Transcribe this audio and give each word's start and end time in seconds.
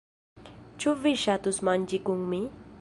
Ĉu 0.85 0.95
vi 1.03 1.13
ŝatus 1.25 1.63
manĝi 1.71 2.03
kun 2.09 2.29
mi? 2.35 2.45